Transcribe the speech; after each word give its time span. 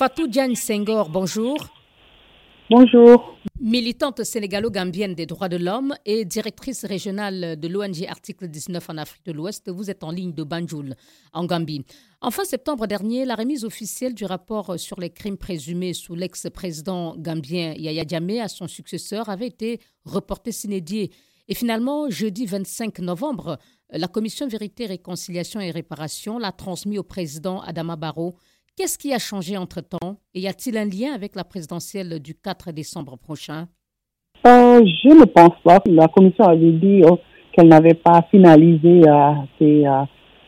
Fatou 0.00 0.28
Diagne 0.28 0.54
Senghor, 0.54 1.10
bonjour. 1.10 1.58
Bonjour. 2.70 3.36
Militante 3.60 4.24
sénégalo-gambienne 4.24 5.14
des 5.14 5.26
droits 5.26 5.50
de 5.50 5.58
l'homme 5.58 5.94
et 6.06 6.24
directrice 6.24 6.86
régionale 6.86 7.60
de 7.60 7.68
l'ONG 7.68 8.06
Article 8.08 8.48
19 8.48 8.88
en 8.88 8.96
Afrique 8.96 9.26
de 9.26 9.32
l'Ouest, 9.32 9.68
vous 9.68 9.90
êtes 9.90 10.02
en 10.02 10.10
ligne 10.10 10.32
de 10.32 10.42
Banjul, 10.42 10.94
en 11.34 11.44
Gambie. 11.44 11.84
En 12.22 12.30
fin 12.30 12.46
septembre 12.46 12.86
dernier, 12.86 13.26
la 13.26 13.34
remise 13.34 13.66
officielle 13.66 14.14
du 14.14 14.24
rapport 14.24 14.80
sur 14.80 14.98
les 14.98 15.10
crimes 15.10 15.36
présumés 15.36 15.92
sous 15.92 16.14
l'ex-président 16.14 17.14
gambien 17.18 17.74
Yaya 17.76 18.04
Jammeh 18.08 18.40
à 18.40 18.48
son 18.48 18.68
successeur 18.68 19.28
avait 19.28 19.48
été 19.48 19.80
reportée 20.06 20.52
s'inédiée. 20.52 21.12
Et 21.46 21.54
finalement, 21.54 22.08
jeudi 22.08 22.46
25 22.46 23.00
novembre, 23.00 23.58
la 23.90 24.08
commission 24.08 24.48
Vérité, 24.48 24.86
Réconciliation 24.86 25.60
et 25.60 25.70
Réparation 25.70 26.38
l'a 26.38 26.52
transmis 26.52 26.96
au 26.96 27.02
président 27.02 27.60
Adama 27.60 27.96
Barrow 27.96 28.36
Qu'est-ce 28.80 28.96
qui 28.96 29.12
a 29.12 29.18
changé 29.18 29.58
entre-temps? 29.58 30.16
Et 30.34 30.40
y 30.40 30.48
a-t-il 30.48 30.78
un 30.78 30.86
lien 30.86 31.12
avec 31.14 31.36
la 31.36 31.44
présidentielle 31.44 32.18
du 32.18 32.34
4 32.34 32.72
décembre 32.72 33.18
prochain? 33.18 33.66
Euh, 34.46 34.80
Je 35.04 35.08
ne 35.10 35.26
pense 35.26 35.52
pas. 35.62 35.80
La 35.84 36.08
commission 36.08 36.46
avait 36.46 36.72
dit 36.72 37.02
oh, 37.06 37.18
qu'elle 37.52 37.68
n'avait 37.68 37.92
pas 37.92 38.24
finalisé 38.30 39.02
euh, 39.06 39.32
euh, 39.60 40.04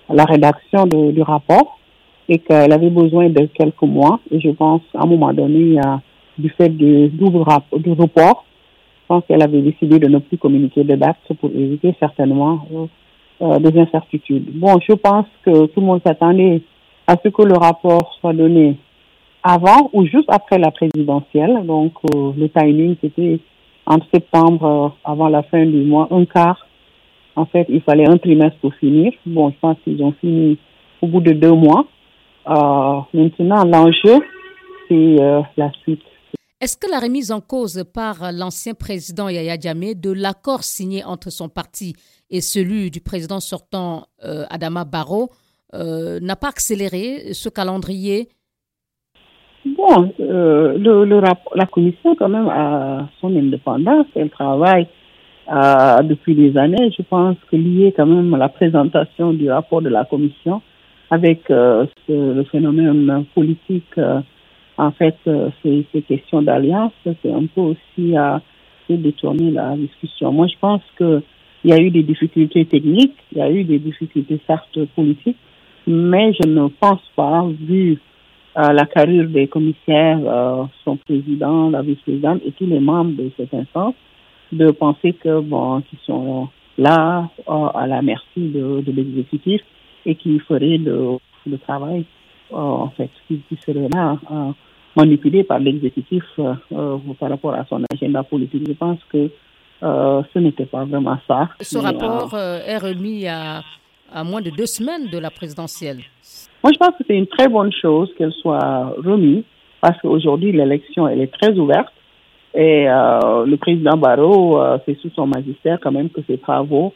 la 0.09 0.25
rédaction 0.25 0.87
du 0.87 1.21
rapport 1.21 1.79
et 2.27 2.39
qu'elle 2.39 2.73
avait 2.73 2.89
besoin 2.89 3.29
de 3.29 3.51
quelques 3.53 3.83
mois. 3.83 4.19
Et 4.31 4.41
je 4.41 4.49
pense, 4.49 4.81
à 4.95 5.03
un 5.03 5.07
moment 5.07 5.35
donné, 5.35 5.79
du 6.39 6.49
fait 6.57 6.71
du, 6.71 7.11
du, 7.11 7.29
du 7.81 7.93
report, 7.93 8.47
je 9.03 9.09
pense 9.09 9.25
qu'elle 9.29 9.43
avait 9.43 9.61
décidé 9.61 9.99
de 9.99 10.09
ne 10.09 10.21
plus 10.21 10.39
communiquer 10.39 10.85
de 10.85 10.95
date 10.95 11.19
pour 11.39 11.51
éviter 11.51 11.95
certainement 12.01 12.67
des 13.43 13.79
incertitudes. 13.79 14.59
Bon, 14.59 14.81
je 14.89 14.95
pense 14.95 15.27
que 15.45 15.67
tout 15.67 15.81
le 15.81 15.87
monde 15.87 16.01
s'attendait 16.03 16.63
à 17.07 17.17
ce 17.23 17.29
que 17.29 17.43
le 17.43 17.55
rapport 17.55 18.15
soit 18.21 18.33
donné 18.33 18.79
avant 19.43 19.91
ou 19.93 20.07
juste 20.07 20.29
après 20.29 20.59
la 20.59 20.71
présidentielle. 20.71 21.65
Donc, 21.67 21.93
euh, 22.15 22.33
le 22.37 22.49
timing, 22.49 22.97
c'était 23.01 23.41
entre 23.87 24.07
septembre, 24.13 24.65
euh, 24.65 25.11
avant 25.11 25.29
la 25.29 25.43
fin 25.43 25.65
du 25.65 25.83
mois, 25.83 26.09
un 26.11 26.25
quart. 26.25 26.67
En 27.35 27.47
fait, 27.47 27.67
il 27.69 27.81
fallait 27.83 28.09
un 28.09 28.19
trimestre 28.19 28.59
pour 28.61 28.75
finir. 28.75 29.13
Bon, 29.27 29.51
je 29.51 29.57
pense 29.61 29.77
qu'ils 29.85 30.03
ont 30.03 30.13
fini 30.21 30.59
au 31.01 31.07
bout 31.07 31.21
de 31.21 31.33
deux 31.33 31.53
mois. 31.53 31.87
Euh, 32.49 33.01
maintenant, 33.15 33.65
l'enjeu, 33.65 34.21
c'est 34.89 35.17
la 35.57 35.71
suite. 35.83 36.03
Est-ce 36.61 36.77
que 36.77 36.89
la 36.89 37.01
remise 37.01 37.33
en 37.33 37.41
cause 37.41 37.85
par 37.93 38.31
l'ancien 38.33 38.75
président 38.75 39.29
Yaya 39.29 39.59
Djamé 39.59 39.95
de 39.95 40.13
l'accord 40.13 40.63
signé 40.63 41.03
entre 41.03 41.31
son 41.31 41.49
parti 41.49 41.97
et 42.31 42.41
celui 42.41 42.91
du 42.91 43.01
président 43.01 43.41
sortant 43.41 44.07
Adama 44.21 44.85
Barrow 44.85 45.31
n'a 45.75 46.37
pas 46.37 46.49
accéléré 46.49 47.33
ce 47.33 47.49
calendrier 47.49 48.29
Bon, 49.65 50.13
euh, 50.19 50.77
le, 50.77 51.21
la 51.55 51.67
commission 51.67 52.17
quand 52.17 52.29
même 52.29 52.49
a 52.49 53.09
son 53.21 53.35
indépendance, 53.37 54.07
elle 54.17 54.31
travaille 54.31 54.89
euh, 55.53 56.03
depuis 56.03 56.35
des 56.35 56.57
années. 56.59 56.91
Je 56.97 57.03
pense 57.03 57.37
que 57.49 57.57
lié 57.57 57.95
quand 57.97 58.07
même 58.07 58.35
à 58.35 58.39
la 58.39 58.49
présentation 58.49 59.33
du 59.33 59.49
rapport 59.49 59.81
de 59.81 59.89
la 59.89 60.05
commission 60.05 60.63
avec 61.11 61.49
le 61.49 62.45
phénomène 62.51 63.25
politique, 63.35 64.01
en 64.79 64.91
fait, 64.93 65.17
ces, 65.63 65.87
ces 65.93 66.03
questions 66.03 66.43
d'alliance, 66.43 66.93
c'est 67.05 67.31
un 67.31 67.45
peu 67.55 67.61
aussi 67.61 68.17
à 68.17 68.41
détourner 68.89 69.51
la 69.51 69.77
discussion. 69.77 70.33
Moi, 70.33 70.47
je 70.47 70.59
pense 70.61 70.83
qu'il 70.97 71.23
y 71.65 71.73
a 71.73 71.79
eu 71.79 71.91
des 71.91 72.03
difficultés 72.03 72.65
techniques, 72.65 73.17
il 73.33 73.39
y 73.39 73.43
a 73.43 73.51
eu 73.51 73.65
des 73.65 73.79
difficultés 73.79 74.41
certes 74.47 74.79
politiques, 74.97 75.37
mais 75.87 76.33
je 76.35 76.49
ne 76.49 76.69
pense 76.69 77.01
pas, 77.17 77.45
vu 77.61 77.99
euh, 78.59 78.73
la 78.73 78.85
carrière 78.87 79.27
des 79.29 79.49
commissaires, 79.49 80.21
euh, 80.27 80.65
son 80.85 80.97
président, 80.97 81.71
la 81.71 81.83
vice-présidente 81.83 82.43
et 82.45 82.53
tous 82.53 82.67
les 82.67 82.81
membres 82.81 83.17
de 83.17 83.31
cette 83.37 83.55
instance, 83.55 83.95
de 84.53 84.71
penser 84.71 85.15
que 85.15 85.41
bon, 85.41 85.81
qu'ils 85.83 85.99
sont 86.05 86.49
là 86.77 87.29
euh, 87.49 87.67
à 87.75 87.87
la 87.87 88.03
merci 88.03 88.27
de, 88.37 88.83
de 88.83 88.93
l'exécutif 88.93 89.63
et 90.05 90.15
qu'ils 90.17 90.41
feraient 90.43 90.77
le, 90.77 91.17
le 91.47 91.59
travail, 91.59 92.05
en 92.53 92.89
fait, 92.91 93.09
qui, 93.27 93.41
qui 93.49 93.57
serait 93.65 93.89
là 93.95 94.19
manipulé 94.95 95.43
par 95.43 95.59
l'exécutif 95.59 96.23
par 96.39 97.31
rapport 97.31 97.55
à 97.55 97.65
son 97.65 97.83
agenda 97.91 98.23
politique. 98.23 98.65
Je 98.69 98.75
pense 98.75 98.99
que 99.11 99.31
ce 99.81 100.39
n'était 100.39 100.67
pas 100.67 100.85
vraiment 100.85 101.19
ça. 101.27 101.49
Ce 101.61 101.79
rapport 101.79 102.37
est 102.37 102.77
remis 102.77 103.27
à 103.27 103.63
à 104.15 104.25
moins 104.25 104.41
de 104.41 104.51
deux 104.51 104.67
semaines 104.67 105.09
de 105.09 105.19
la 105.19 105.31
présidentielle. 105.31 106.01
Moi, 106.63 106.73
je 106.73 106.79
pense 106.79 106.97
que 106.97 107.05
c'est 107.07 107.17
une 107.17 107.27
très 107.27 107.49
bonne 107.49 107.73
chose 107.73 108.11
qu'elle 108.17 108.33
soit 108.33 108.95
remise 109.05 109.45
parce 109.81 110.01
qu'aujourd'hui, 110.01 110.53
l'élection, 110.53 111.09
elle 111.09 111.21
est 111.21 111.33
très 111.33 111.53
ouverte. 111.59 111.93
Et 112.55 112.89
euh, 112.89 113.47
le 113.47 113.57
président 113.57 113.97
Barrault, 113.97 114.61
euh, 114.61 114.79
c'est 114.85 114.99
sous 115.01 115.11
son 115.11 115.27
magistère 115.27 115.79
quand 115.83 115.91
même 115.91 116.11
que 116.11 116.21
ses 116.27 116.39
travaux 116.39 116.93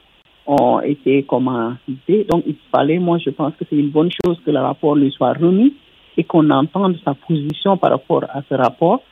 ont 0.46 0.80
été 0.80 1.24
commencés. 1.24 2.26
Donc, 2.30 2.44
il 2.46 2.56
fallait, 2.70 2.98
moi, 2.98 3.18
je 3.18 3.30
pense 3.30 3.54
que 3.58 3.64
c'est 3.68 3.76
une 3.76 3.90
bonne 3.90 4.10
chose 4.24 4.38
que 4.44 4.50
le 4.50 4.60
rapport 4.60 4.94
lui 4.94 5.10
soit 5.10 5.32
remis 5.32 5.74
et 6.16 6.24
qu'on 6.24 6.48
entende 6.50 6.96
sa 7.04 7.14
position 7.14 7.76
par 7.76 7.90
rapport 7.90 8.24
à 8.24 8.42
ce 8.48 8.54
rapport. 8.54 9.02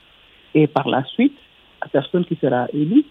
Et 0.55 0.67
par 0.69 0.89
la 0.89 1.03
suite, 1.05 1.37
la 1.83 1.89
personne 1.89 2.25
qui 2.25 2.37
sera 2.41 2.67
élue 2.73 3.05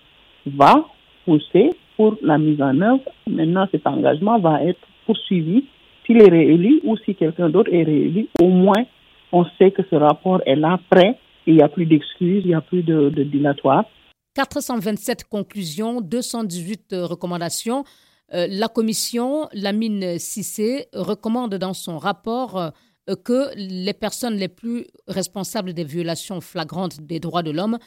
va 0.46 0.86
pousser 1.26 1.72
pour 1.98 2.18
la 2.22 2.38
mise 2.38 2.62
en 2.62 2.80
œuvre. 2.82 3.04
Maintenant, 3.28 3.68
cet 3.72 3.86
engagement 3.88 4.40
va 4.40 4.64
être 4.64 4.80
poursuivi. 5.06 5.66
S'il 6.06 6.22
est 6.22 6.30
réélu 6.30 6.82
ou 6.84 6.98
si 6.98 7.16
quelqu'un 7.16 7.50
d'autre 7.50 7.74
est 7.74 7.84
réélu, 7.84 8.28
au 8.42 8.50
moins, 8.50 8.86
on 9.32 9.46
sait 9.58 9.72
que 9.72 9.82
ce 9.90 9.96
rapport 9.96 10.42
est 10.46 10.56
là, 10.56 10.80
prêt, 10.90 11.18
il 11.48 11.56
n'y 11.56 11.62
a 11.62 11.70
plus 11.70 11.86
d'excuses, 11.86 12.44
il 12.44 12.50
n'y 12.50 12.54
a 12.56 12.62
plus 12.62 12.84
de, 12.84 13.10
de 13.10 13.24
dilatoire. 13.24 13.86
427 14.36 15.26
conclusions, 15.26 16.02
218 16.02 16.96
recommandations. 17.02 17.84
Euh, 18.34 18.48
la 18.50 18.68
commission, 18.68 19.48
Lamine 19.54 20.18
Cissé, 20.18 20.88
recommande 20.94 21.56
dans 21.56 21.74
son 21.74 21.98
rapport 21.98 22.58
euh, 22.58 23.16
que 23.24 23.50
les 23.56 23.94
personnes 23.94 24.36
les 24.36 24.48
plus 24.48 24.88
responsables 25.08 25.74
des 25.74 25.84
violations 25.84 26.42
flagrantes 26.42 27.02
des 27.02 27.20
droits 27.20 27.44
de 27.44 27.52
l'homme 27.52 27.78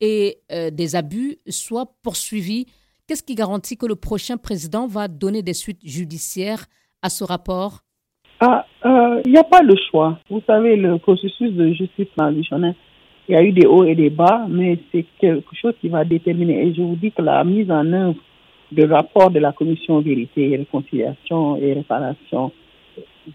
et 0.00 0.38
euh, 0.50 0.70
des 0.70 0.96
abus 0.96 1.36
soient 1.48 1.94
poursuivies 2.02 2.66
Qu'est-ce 3.08 3.24
qui 3.24 3.34
garantit 3.34 3.76
que 3.76 3.86
le 3.86 3.96
prochain 3.96 4.36
président 4.36 4.86
va 4.86 5.08
donner 5.08 5.42
des 5.42 5.54
suites 5.54 5.80
judiciaires 5.84 6.66
à 7.02 7.10
ce 7.10 7.24
rapport? 7.24 7.80
Ah, 8.38 8.64
euh, 8.84 9.20
Il 9.24 9.32
n'y 9.32 9.38
a 9.38 9.44
pas 9.44 9.62
de 9.62 9.74
choix. 9.90 10.18
Vous 10.30 10.40
savez, 10.46 10.76
le 10.76 10.98
processus 10.98 11.52
de 11.52 11.72
justice 11.72 12.06
transitionnelle, 12.16 12.76
il 13.28 13.32
y 13.32 13.36
a 13.36 13.42
eu 13.42 13.52
des 13.52 13.66
hauts 13.66 13.84
et 13.84 13.96
des 13.96 14.10
bas, 14.10 14.46
mais 14.48 14.78
c'est 14.92 15.04
quelque 15.18 15.54
chose 15.60 15.74
qui 15.80 15.88
va 15.88 16.04
déterminer. 16.04 16.66
Et 16.66 16.74
je 16.74 16.82
vous 16.82 16.94
dis 16.96 17.10
que 17.10 17.22
la 17.22 17.42
mise 17.42 17.70
en 17.70 17.92
œuvre 17.92 18.20
du 18.70 18.84
rapport 18.84 19.30
de 19.30 19.40
la 19.40 19.52
commission 19.52 20.00
vérité, 20.00 20.56
réconciliation 20.56 21.56
et 21.56 21.72
réparation 21.72 22.52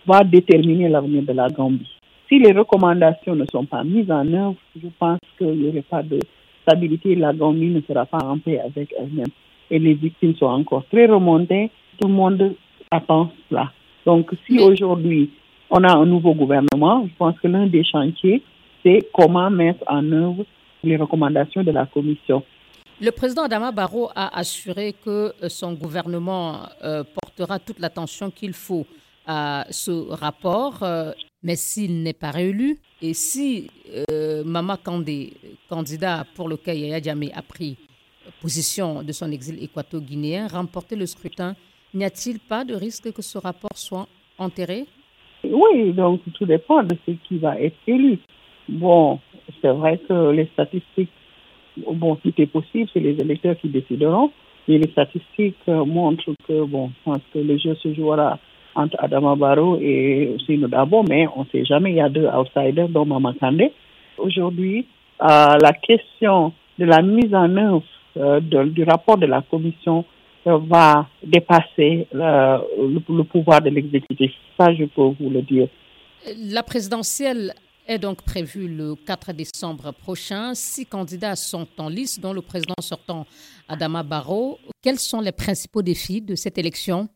va 0.06 0.24
déterminer 0.24 0.88
l'avenir 0.88 1.24
de 1.24 1.34
la 1.34 1.50
Gambie. 1.50 1.90
Si 2.30 2.40
les 2.40 2.54
recommandations 2.54 3.36
ne 3.36 3.46
sont 3.52 3.66
pas 3.66 3.84
mises 3.84 4.12
en 4.12 4.28
œuvre, 4.34 4.56
je 4.82 4.88
pense 4.98 5.20
qu'il 5.38 5.60
n'y 5.60 5.70
aurait 5.70 5.82
pas 5.82 6.04
de 6.04 6.20
stabilité. 6.62 7.16
La 7.16 7.34
Gambie 7.34 7.68
ne 7.70 7.82
sera 7.82 8.06
pas 8.06 8.24
en 8.24 8.38
paix 8.40 8.60
avec 8.60 8.94
elle-même 8.98 9.32
et 9.70 9.80
les 9.80 9.94
victimes 9.94 10.36
sont 10.36 10.46
encore 10.46 10.84
très 10.92 11.06
remontées. 11.08 11.72
Tout 12.00 12.08
le 12.08 12.14
monde 12.14 12.56
attend 12.92 13.32
cela. 13.50 13.72
Donc, 14.06 14.32
si 14.46 14.60
aujourd'hui, 14.60 15.32
on 15.70 15.84
a 15.84 15.94
un 15.94 16.06
nouveau 16.06 16.34
gouvernement, 16.34 17.06
je 17.08 17.14
pense 17.18 17.38
que 17.40 17.48
l'un 17.48 17.68
des 17.68 17.84
chantiers, 17.84 18.42
c'est 18.84 19.00
comment 19.14 19.50
mettre 19.50 19.84
en 19.88 20.12
œuvre 20.12 20.46
les 20.84 20.96
recommandations 20.96 21.64
de 21.64 21.72
la 21.72 21.86
Commission. 21.86 22.44
Le 23.00 23.12
président 23.12 23.44
Adama 23.44 23.72
Barrow 23.72 24.10
a 24.16 24.36
assuré 24.40 24.94
que 24.94 25.32
euh, 25.44 25.50
son 25.50 25.74
gouvernement 25.74 26.62
euh, 26.84 27.04
portera 27.04 27.60
toute 27.60 27.80
l'attention 27.80 28.32
qu'il 28.32 28.54
faut 28.54 28.88
à 29.28 29.68
ce 29.70 29.92
rapport, 29.92 30.82
euh, 30.82 31.12
mais 31.44 31.56
s'il 31.56 32.02
n'est 32.02 32.14
pas 32.14 32.32
réélu 32.32 32.78
et 33.02 33.14
si 33.14 33.70
Mama 34.46 34.78
Kandé, 34.84 35.34
candidat 35.70 36.26
pour 36.34 36.50
lequel 36.50 36.80
Yaya 36.80 37.00
Djamé 37.00 37.32
a 37.36 37.44
pris 37.44 37.78
position 38.42 39.04
de 39.04 39.12
son 39.12 39.32
exil 39.32 39.62
équato-guinéen, 39.64 40.48
remporter 40.48 40.96
le 40.96 41.06
scrutin, 41.06 41.56
n'y 41.94 42.06
a-t-il 42.06 42.40
pas 42.40 42.64
de 42.64 42.76
risque 42.76 43.12
que 43.14 43.22
ce 43.22 43.38
rapport 43.38 43.76
soit 43.76 44.08
enterré? 44.38 44.86
Oui, 45.44 45.94
donc 45.94 46.22
tout 46.34 46.46
dépend 46.46 46.84
de 46.84 46.96
ce 47.06 47.12
qui 47.28 47.38
va 47.38 47.60
être 47.60 47.78
élu. 47.88 48.20
Bon, 48.68 49.20
c'est 49.62 49.72
vrai 49.72 50.00
que 50.08 50.32
les 50.32 50.46
statistiques, 50.54 51.12
bon, 51.78 52.16
tout 52.16 52.34
est 52.38 52.48
possible, 52.48 52.90
c'est 52.94 53.00
les 53.00 53.20
électeurs 53.20 53.58
qui 53.58 53.70
décideront, 53.70 54.32
mais 54.68 54.78
les 54.78 54.92
statistiques 54.92 55.68
montrent 55.68 56.34
que, 56.48 56.64
bon, 56.66 56.90
je 56.90 57.04
pense 57.06 57.22
que 57.34 57.40
le 57.40 57.58
jeu 57.58 57.76
se 57.76 57.94
jouera 57.94 58.40
entre 58.76 58.98
Adama 59.00 59.36
Barrow 59.36 59.78
et 59.82 60.36
Sino 60.46 60.68
Dabo, 60.68 61.04
mais 61.08 61.28
on 61.36 61.42
ne 61.42 61.50
sait 61.52 61.66
jamais, 61.66 61.92
il 61.92 61.96
y 61.96 62.02
a 62.02 62.10
deux 62.10 62.28
outsiders, 62.28 62.90
dont 62.90 63.06
Mama 63.06 63.34
Kandé. 63.40 63.72
Aujourd'hui, 64.18 64.86
euh, 65.22 65.58
la 65.62 65.74
question 65.74 66.54
de 66.78 66.86
la 66.86 67.02
mise 67.02 67.34
en 67.34 67.56
œuvre 67.58 67.84
euh, 68.18 68.40
du 68.40 68.84
rapport 68.84 69.18
de 69.18 69.26
la 69.26 69.42
commission 69.42 70.06
euh, 70.48 70.58
va 70.58 71.08
dépasser 71.24 72.08
euh, 72.16 72.58
le, 72.78 73.24
pouvoir 73.24 73.62
de 73.62 73.70
l'exécutif. 73.70 74.32
Ça, 74.58 74.74
je 74.74 74.86
peux 74.86 75.02
vous 75.20 75.30
le 75.30 75.42
dire. 75.42 75.68
La 76.54 76.64
présidentielle 76.64 77.54
est 77.88 78.00
donc 78.00 78.24
prévu 78.24 78.68
le 78.68 78.96
4 78.96 79.34
décembre 79.34 79.92
prochain. 79.94 80.54
Six 80.54 80.86
candidats 80.86 81.36
sont 81.36 81.68
en 81.78 81.90
liste, 81.90 82.22
dont 82.22 82.34
le 82.34 82.42
président 82.42 82.76
sortant 82.82 83.26
Adama 83.68 84.04
Barrow. 84.04 84.58
Quels 84.82 85.00
sont 85.00 85.22
les 85.22 85.32
principaux 85.32 85.82
défis 85.82 86.22
de 86.22 86.36
cette 86.36 86.58
élection? 86.58 87.08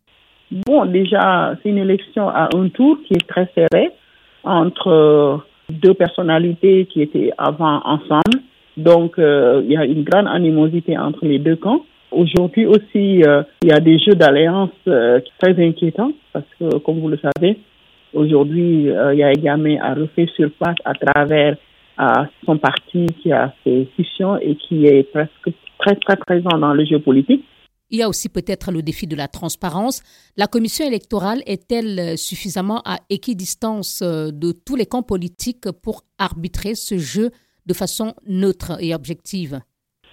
Bon, 0.52 0.86
déjà, 0.86 1.56
c'est 1.64 1.70
une 1.70 1.78
élection 1.78 2.28
à 2.28 2.50
un 2.54 2.70
tour 2.70 2.98
qui 3.08 3.14
est 3.14 3.28
très 3.28 3.50
serré 3.56 3.92
entre 4.44 5.46
deux 5.70 5.94
personnalités 5.94 6.86
qui 6.92 7.02
étaient 7.02 7.32
avant 7.38 7.82
ensemble. 7.86 8.42
Donc, 8.78 9.20
euh, 9.20 9.62
il 9.66 9.72
y 9.72 9.78
a 9.78 9.86
une 9.86 10.04
grande 10.04 10.28
animosité 10.28 10.98
entre 10.98 11.26
les 11.26 11.40
deux 11.40 11.56
camps. 11.56 11.86
Aujourd'hui 12.12 12.66
aussi, 12.66 13.24
euh, 13.24 13.44
il 13.64 13.70
y 13.70 13.72
a 13.72 13.80
des 13.80 14.00
jeux 14.00 14.16
d'alliance 14.16 14.72
très 14.86 15.66
inquiétants 15.66 16.12
parce 16.34 16.46
que, 16.60 16.78
comme 16.80 17.00
vous 17.00 17.10
le 17.10 17.18
savez, 17.18 17.58
aujourd'hui, 18.14 18.88
il 18.88 19.18
y 19.18 19.24
a 19.24 19.32
également 19.32 19.78
à 19.82 19.94
refait 19.94 20.28
surface 20.36 20.76
à 20.84 20.94
travers 20.94 21.56
son 22.46 22.58
parti 22.58 23.06
qui 23.22 23.32
a 23.32 23.54
ses 23.64 23.88
scissions 23.94 24.38
et 24.38 24.56
qui 24.56 24.86
est 24.88 25.04
presque 25.04 25.56
très, 25.80 25.96
très 25.96 26.18
présent 26.18 26.58
dans 26.58 26.74
le 26.74 26.86
jeu 26.86 27.00
politique. 27.00 27.46
Il 27.92 28.00
y 28.00 28.04
a 28.04 28.08
aussi 28.08 28.30
peut-être 28.30 28.72
le 28.72 28.82
défi 28.82 29.06
de 29.06 29.18
la 29.18 29.28
transparence. 29.28 30.02
La 30.38 30.48
commission 30.48 30.88
électorale 30.88 31.44
est-elle 31.46 32.18
suffisamment 32.18 32.82
à 32.86 33.00
équidistance 33.10 34.02
euh, 34.02 34.32
de 34.32 34.54
tous 34.54 34.78
les 34.78 34.86
camps 34.86 35.04
politiques 35.04 35.70
pour 35.84 36.04
arbitrer 36.18 36.74
ce 36.76 36.98
jeu 36.98 37.32
de 37.66 37.74
façon 37.74 38.14
neutre 38.28 38.78
et 38.80 38.94
objective 38.96 39.60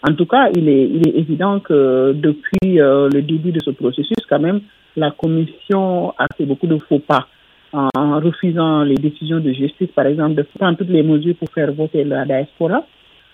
En 0.09 0.15
tout 0.15 0.27
cas, 0.27 0.50
il 0.55 0.69
est, 0.69 1.19
évident 1.19 1.61
que 1.61 2.12
depuis 2.15 2.81
euh, 2.81 3.09
le 3.12 3.23
début 3.23 3.53
de 3.53 3.61
ce 3.65 3.71
processus, 3.71 4.19
quand 4.29 4.41
même, 4.41 4.61
la 4.97 5.11
commission 5.11 6.11
a 6.19 6.27
fait 6.37 6.45
beaucoup 6.45 6.67
de 6.67 6.79
faux 6.89 6.99
pas 6.99 7.29
en 7.73 8.21
refusant 8.21 8.83
les 8.83 8.95
décisions 8.95 9.41
de 9.41 9.53
justice, 9.53 9.91
par 9.95 10.06
exemple, 10.06 10.35
de 10.35 10.43
prendre 10.43 10.79
toutes 10.79 10.89
les 10.89 11.03
mesures 11.03 11.37
pour 11.37 11.50
faire 11.50 11.73
voter 11.73 12.05
la 12.05 12.25
diaspora. 12.25 12.85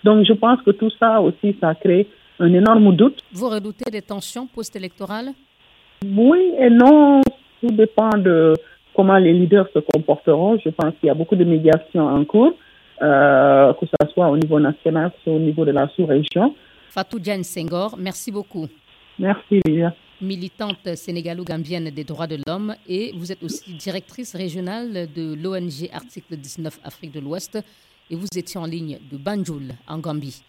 Donc, 0.03 0.25
je 0.25 0.33
pense 0.33 0.61
que 0.61 0.71
tout 0.71 0.91
ça 0.99 1.21
aussi, 1.21 1.55
ça 1.61 1.73
crée 1.75 2.07
un 2.39 2.53
énorme 2.53 2.95
doute. 2.95 3.21
Vous 3.31 3.49
redoutez 3.49 3.89
des 3.89 4.01
tensions 4.01 4.47
post-électorales? 4.47 5.29
Oui 6.05 6.51
et 6.59 6.69
non. 6.69 7.21
Tout 7.61 7.71
dépend 7.71 8.09
de 8.17 8.53
comment 8.95 9.17
les 9.17 9.33
leaders 9.33 9.67
se 9.73 9.79
comporteront. 9.79 10.59
Je 10.63 10.69
pense 10.69 10.93
qu'il 10.99 11.07
y 11.07 11.09
a 11.09 11.13
beaucoup 11.13 11.35
de 11.35 11.45
médiations 11.45 12.05
en 12.05 12.23
cours, 12.25 12.53
euh, 13.01 13.73
que 13.73 13.85
ce 13.85 14.13
soit 14.13 14.29
au 14.29 14.37
niveau 14.37 14.59
national, 14.59 15.11
que 15.11 15.17
ce 15.17 15.23
soit 15.25 15.33
au 15.33 15.39
niveau 15.39 15.65
de 15.65 15.71
la 15.71 15.87
sous-région. 15.95 16.55
Fatou 16.89 17.19
Diane 17.19 17.43
Senghor, 17.43 17.95
merci 17.97 18.31
beaucoup. 18.31 18.67
Merci, 19.19 19.59
Lydia. 19.65 19.93
Militante 20.21 20.95
sénégalo-gambienne 20.95 21.89
des 21.89 22.05
droits 22.05 22.27
de 22.27 22.37
l'homme 22.47 22.73
et 22.87 23.11
vous 23.17 23.31
êtes 23.33 23.43
aussi 23.43 23.73
directrice 23.73 24.33
régionale 24.33 25.07
de 25.13 25.35
l'ONG 25.35 25.89
Article 25.91 26.37
19 26.37 26.79
Afrique 26.85 27.11
de 27.11 27.19
l'Ouest 27.19 27.59
et 28.09 28.15
vous 28.15 28.27
étiez 28.35 28.59
en 28.59 28.65
ligne 28.65 28.97
de 29.11 29.17
Banjul 29.17 29.73
en 29.87 29.99
Gambie. 29.99 30.41